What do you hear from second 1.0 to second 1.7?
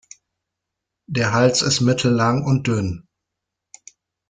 Der Hals